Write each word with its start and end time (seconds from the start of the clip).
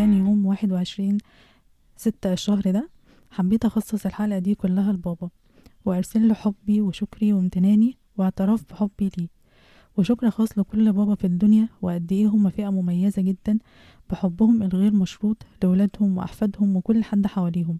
كان 0.00 0.14
يوم 0.14 0.46
واحد 0.46 0.72
وعشرين 0.72 1.18
ستة 1.96 2.32
الشهر 2.32 2.70
ده 2.70 2.88
حبيت 3.30 3.64
أخصص 3.64 4.06
الحلقة 4.06 4.38
دي 4.38 4.54
كلها 4.54 4.92
لبابا 4.92 5.30
وأرسل 5.84 6.28
له 6.28 6.34
حبي 6.34 6.80
وشكري 6.80 7.32
وامتناني 7.32 7.96
واعتراف 8.16 8.64
بحبي 8.70 9.10
ليه. 9.18 9.28
وشكر 9.96 10.30
خاص 10.30 10.58
لكل 10.58 10.92
بابا 10.92 11.14
في 11.14 11.26
الدنيا 11.26 11.68
وقد 11.82 12.12
إيه 12.12 12.26
هما 12.26 12.50
فئة 12.50 12.70
مميزة 12.70 13.22
جدا 13.22 13.58
بحبهم 14.10 14.62
الغير 14.62 14.92
مشروط 14.94 15.36
لولادهم 15.62 16.18
وأحفادهم 16.18 16.76
وكل 16.76 17.04
حد 17.04 17.26
حواليهم 17.26 17.78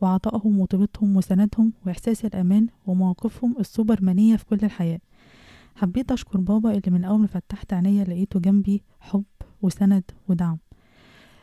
وعطائهم 0.00 0.60
وطيبتهم 0.60 1.16
وسندهم 1.16 1.72
وإحساس 1.86 2.24
الأمان 2.24 2.66
ومواقفهم 2.86 3.54
السوبرمانية 3.60 4.36
في 4.36 4.44
كل 4.44 4.58
الحياة. 4.62 5.00
حبيت 5.76 6.12
أشكر 6.12 6.40
بابا 6.40 6.70
اللي 6.70 6.90
من 6.98 7.04
أول 7.04 7.20
ما 7.20 7.26
فتحت 7.26 7.72
عينيا 7.72 8.04
لقيته 8.04 8.40
جنبي 8.40 8.82
حب 9.00 9.24
وسند 9.62 10.04
ودعم. 10.28 10.58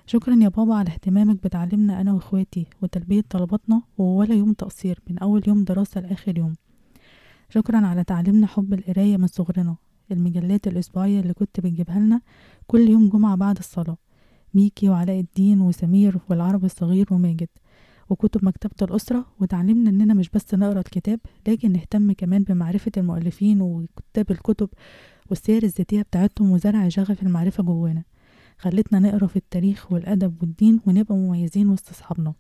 شكرا 0.07 0.35
يا 0.35 0.49
بابا 0.49 0.75
على 0.75 0.89
اهتمامك 0.89 1.43
بتعليمنا 1.43 2.01
أنا 2.01 2.13
وإخواتي 2.13 2.65
وتلبية 2.81 3.23
طلباتنا 3.29 3.81
وولا 3.97 4.35
يوم 4.35 4.53
تقصير 4.53 4.99
من 5.09 5.17
أول 5.19 5.43
يوم 5.47 5.63
دراسة 5.63 6.01
لآخر 6.01 6.37
يوم. 6.37 6.55
شكرا 7.49 7.87
على 7.87 8.03
تعليمنا 8.03 8.47
حب 8.47 8.73
القراية 8.73 9.17
من 9.17 9.27
صغرنا 9.27 9.75
المجلات 10.11 10.67
الأسبوعية 10.67 11.19
اللي 11.19 11.33
كنت 11.33 11.59
بتجيبها 11.59 11.99
لنا 11.99 12.21
كل 12.67 12.89
يوم 12.89 13.09
جمعة 13.09 13.35
بعد 13.35 13.57
الصلاة. 13.57 13.97
ميكي 14.53 14.89
وعلاء 14.89 15.19
الدين 15.19 15.61
وسمير 15.61 16.17
والعربي 16.29 16.65
الصغير 16.65 17.07
وماجد 17.11 17.49
وكتب 18.09 18.45
مكتبة 18.45 18.75
الأسرة 18.81 19.25
وتعلمنا 19.39 19.89
إننا 19.89 20.13
مش 20.13 20.29
بس 20.29 20.53
نقرأ 20.53 20.79
الكتاب 20.79 21.19
لكن 21.47 21.71
نهتم 21.71 22.11
كمان 22.11 22.43
بمعرفة 22.43 22.91
المؤلفين 22.97 23.61
وكتاب 23.61 24.31
الكتب 24.31 24.69
والسير 25.29 25.63
الذاتية 25.63 26.01
بتاعتهم 26.01 26.51
وزرع 26.51 26.89
شغف 26.89 27.23
المعرفة 27.23 27.63
جوانا. 27.63 28.03
خلتنا 28.57 28.99
نقرأ 28.99 29.27
في 29.27 29.35
التاريخ 29.35 29.91
والأدب 29.91 30.35
والدين 30.41 30.79
ونبقى 30.87 31.15
مميزين 31.15 31.69
وسط 31.69 31.89
أصحابنا. 31.89 32.33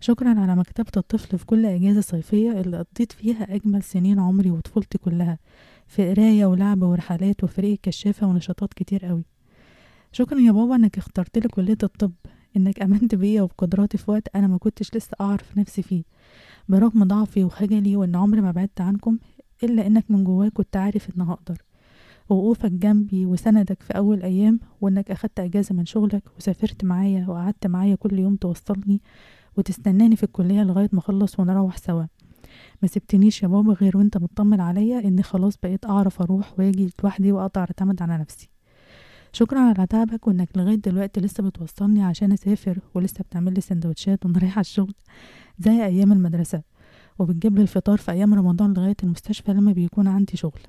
شكرا 0.00 0.40
على 0.40 0.56
مكتبة 0.56 0.90
الطفل 0.96 1.38
في 1.38 1.46
كل 1.46 1.66
أجازة 1.66 2.00
صيفية 2.00 2.60
اللي 2.60 2.78
قضيت 2.78 3.12
فيها 3.12 3.54
أجمل 3.54 3.82
سنين 3.82 4.18
عمري 4.20 4.50
وطفولتي 4.50 4.98
كلها 4.98 5.38
في 5.86 6.10
قراية 6.10 6.46
ولعب 6.46 6.82
ورحلات 6.82 7.44
وفريق 7.44 7.72
الكشافة 7.72 8.26
ونشاطات 8.26 8.74
كتير 8.74 9.06
قوي. 9.06 9.24
شكرا 10.12 10.38
يا 10.40 10.52
بابا 10.52 10.74
إنك 10.74 10.98
اخترت 10.98 11.38
لي 11.38 11.48
كلية 11.48 11.78
الطب 11.82 12.12
إنك 12.56 12.82
أمنت 12.82 13.14
بيا 13.14 13.42
وبقدراتي 13.42 13.98
في 13.98 14.10
وقت 14.10 14.28
أنا 14.36 14.46
ما 14.46 14.58
كنتش 14.58 14.96
لسه 14.96 15.16
أعرف 15.20 15.58
نفسي 15.58 15.82
فيه. 15.82 16.02
برغم 16.68 17.04
ضعفي 17.04 17.44
وخجلي 17.44 17.96
وإن 17.96 18.16
عمري 18.16 18.40
ما 18.40 18.50
بعدت 18.50 18.80
عنكم 18.80 19.18
إلا 19.62 19.86
إنك 19.86 20.04
من 20.10 20.24
جواك 20.24 20.52
كنت 20.52 20.76
عارف 20.76 21.16
إن 21.16 21.22
هقدر. 21.22 21.62
ووقوفك 22.28 22.70
جنبي 22.70 23.26
وسندك 23.26 23.82
في 23.82 23.96
أول 23.96 24.22
أيام 24.22 24.60
وإنك 24.80 25.10
أخدت 25.10 25.40
إجازة 25.40 25.74
من 25.74 25.86
شغلك 25.86 26.22
وسافرت 26.38 26.84
معايا 26.84 27.26
وقعدت 27.28 27.66
معايا 27.66 27.94
كل 27.94 28.18
يوم 28.18 28.36
توصلني 28.36 29.00
وتستناني 29.56 30.16
في 30.16 30.22
الكلية 30.22 30.62
لغاية 30.62 30.88
ما 30.92 30.98
أخلص 30.98 31.40
ونروح 31.40 31.76
سوا. 31.76 32.04
ما 32.82 32.88
سبتنيش 32.88 33.42
يا 33.42 33.48
بابا 33.48 33.72
غير 33.72 33.96
وأنت 33.96 34.18
مطمن 34.18 34.60
عليا 34.60 34.98
إني 34.98 35.22
خلاص 35.22 35.56
بقيت 35.62 35.86
أعرف 35.86 36.22
أروح 36.22 36.58
وأجي 36.58 36.90
لوحدي 37.02 37.32
واقدر 37.32 37.60
اعتمد 37.60 38.02
على 38.02 38.18
نفسي. 38.18 38.48
شكرا 39.32 39.60
على 39.60 39.86
تعبك 39.86 40.26
وإنك 40.26 40.48
لغاية 40.56 40.74
دلوقتي 40.74 41.20
لسه 41.20 41.42
بتوصلني 41.42 42.02
عشان 42.02 42.32
أسافر 42.32 42.78
ولسه 42.94 43.24
بتعمل 43.24 43.54
لي 43.54 43.60
سندوتشات 43.60 44.26
وأنا 44.26 44.38
رايحه 44.42 44.60
الشغل 44.60 44.94
زي 45.58 45.84
أيام 45.84 46.12
المدرسة. 46.12 46.62
وبتجيب 47.18 47.56
لي 47.56 47.62
الفطار 47.62 47.98
في 47.98 48.12
أيام 48.12 48.34
رمضان 48.34 48.72
لغاية 48.72 48.96
المستشفى 49.02 49.52
لما 49.52 49.72
بيكون 49.72 50.08
عندي 50.08 50.36
شغل. 50.36 50.60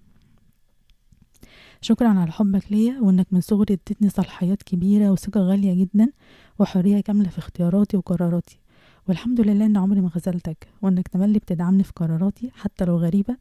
شكرا 1.82 2.08
على 2.08 2.32
حبك 2.32 2.72
ليا 2.72 3.00
وإنك 3.02 3.28
من 3.32 3.42
صغري 3.42 3.74
اديتني 3.74 4.10
صلاحيات 4.10 4.64
كبيرة 4.64 5.12
وثقة 5.12 5.42
غالية 5.42 5.74
جدا 5.74 6.12
وحرية 6.60 7.02
كاملة 7.02 7.30
في 7.30 7.38
اختياراتي 7.38 7.98
وقراراتي. 7.98 8.60
والحمد 9.08 9.42
لله 9.42 9.66
إن 9.66 9.78
عمري 9.78 10.02
ما 10.02 10.10
خذلتك 10.10 10.68
وإنك 10.82 11.08
تملي 11.08 11.40
بتدعمني 11.40 11.84
في 11.84 11.92
قراراتي 11.96 12.52
حتى 12.54 12.86
لو 12.86 12.98
غريبة 12.98 13.38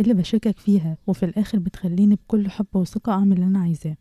اللي 0.00 0.14
بشكك 0.14 0.58
فيها 0.58 0.96
وفي 1.06 1.24
الآخر 1.24 1.58
بتخليني 1.58 2.14
بكل 2.14 2.50
حب 2.50 2.66
وثقة 2.74 3.12
أعمل 3.12 3.32
اللي 3.32 3.46
أنا 3.46 3.58
عايزاه. 3.58 3.96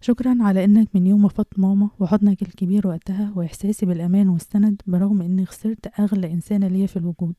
شكرا 0.00 0.36
على 0.40 0.64
إنك 0.64 0.88
من 0.94 1.06
يوم 1.06 1.24
وفاة 1.24 1.46
ماما 1.56 1.90
وحضنك 1.98 2.42
الكبير 2.42 2.86
وقتها 2.86 3.32
وإحساسي 3.36 3.86
بالأمان 3.86 4.28
والسند 4.28 4.82
برغم 4.86 5.22
إني 5.22 5.46
خسرت 5.46 6.00
أغلى 6.00 6.32
إنسانة 6.32 6.68
ليا 6.68 6.86
في 6.86 6.96
الوجود. 6.96 7.34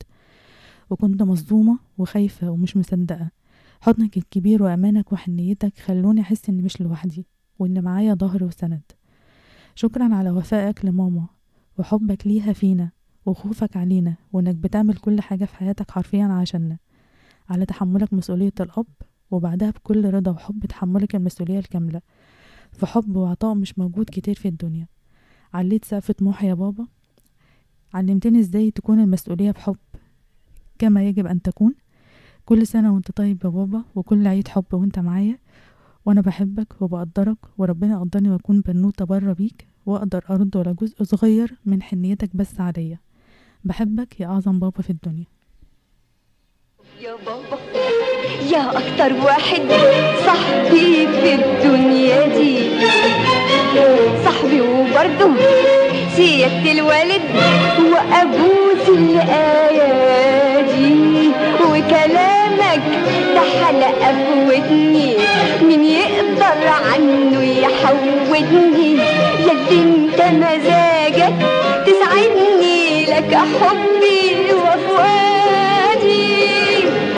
وكنت 0.89 1.23
مصدومة 1.23 1.79
وخايفة 1.97 2.49
ومش 2.49 2.77
مصدقة. 2.77 3.38
حضنك 3.81 4.17
الكبير 4.17 4.63
وأمانك 4.63 5.11
وحنيتك 5.13 5.77
خلوني 5.77 6.21
أحس 6.21 6.49
إني 6.49 6.61
مش 6.61 6.81
لوحدي 6.81 7.25
وإن 7.59 7.83
معايا 7.83 8.13
ظهر 8.13 8.43
وسند. 8.43 8.81
شكرا 9.75 10.15
على 10.15 10.29
وفائك 10.29 10.85
لماما 10.85 11.27
وحبك 11.77 12.27
ليها 12.27 12.53
فينا 12.53 12.91
وخوفك 13.25 13.77
علينا 13.77 14.15
وإنك 14.33 14.55
بتعمل 14.55 14.95
كل 14.95 15.21
حاجة 15.21 15.45
في 15.45 15.55
حياتك 15.55 15.91
حرفيا 15.91 16.25
عشاننا. 16.25 16.77
على 17.49 17.65
تحملك 17.65 18.13
مسؤولية 18.13 18.53
الأب 18.59 18.87
وبعدها 19.31 19.69
بكل 19.69 20.13
رضا 20.13 20.31
وحب 20.31 20.65
تحملك 20.65 21.15
المسؤولية 21.15 21.59
الكاملة. 21.59 22.01
في 22.71 22.85
حب 22.85 23.15
وعطاء 23.15 23.55
مش 23.55 23.79
موجود 23.79 24.05
كتير 24.11 24.35
في 24.35 24.47
الدنيا. 24.47 24.87
عليت 25.53 25.85
سقف 25.85 26.11
طموحي 26.11 26.47
يا 26.47 26.53
بابا. 26.53 26.87
علمتني 27.93 28.39
إزاي 28.39 28.71
تكون 28.71 28.99
المسؤولية 28.99 29.51
بحب 29.51 29.77
كما 30.79 31.03
يجب 31.03 31.25
أن 31.27 31.41
تكون. 31.41 31.75
كل 32.49 32.67
سنة 32.67 32.93
وانت 32.93 33.11
طيب 33.11 33.37
يا 33.43 33.49
بابا 33.49 33.83
وكل 33.95 34.27
عيد 34.27 34.47
حب 34.47 34.65
وانت 34.73 34.99
معايا. 34.99 35.37
وأنا 36.05 36.21
بحبك 36.21 36.67
وبقدرك 36.81 37.37
وربنا 37.57 37.93
يقدرني 37.93 38.29
وأكون 38.29 38.61
بنوتة 38.61 39.05
برا 39.05 39.33
بيك. 39.33 39.67
وأقدر 39.85 40.23
أرد 40.29 40.55
ولا 40.55 40.75
جزء 40.81 41.03
صغير 41.03 41.53
من 41.65 41.81
حنيتك 41.81 42.35
بس 42.35 42.59
عليا. 42.59 42.99
بحبك 43.63 44.19
يا 44.19 44.27
أعظم 44.27 44.59
بابا 44.59 44.81
في 44.81 44.89
الدنيا. 44.89 45.25
يا 47.01 47.15
بابا 47.25 47.57
يا 48.51 48.69
أكتر 48.71 49.13
واحد 49.25 49.61
صاحبي 50.25 51.07
في 51.07 51.35
الدنيا 51.35 52.27
دي. 52.37 52.57
صاحبي 54.23 54.61
وبرضه 54.61 55.37
سيادة 56.15 56.71
الوالد 56.71 57.21
وأبوس 57.91 58.89
الأيادي 58.89 60.39
وكلامك 62.87 63.33
ده 63.35 63.41
حلقة 63.65 64.11
في 64.13 64.47
ودني 64.47 65.17
مين 65.61 65.83
يقدر 65.85 66.67
عنه 66.67 67.43
يحودني 67.43 68.97
ياللي 69.47 69.81
انت 69.83 70.21
مزاجك 70.21 71.33
تسعدني 71.85 73.05
لك 73.05 73.35
حبي. 73.35 74.48